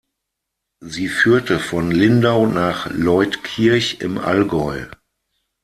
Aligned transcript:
Sie 0.79 1.07
führte 1.09 1.59
von 1.59 1.91
Lindau 1.91 2.47
nach 2.47 2.89
Leutkirch 2.89 3.97
im 3.99 4.17
Allgäu. 4.17 4.87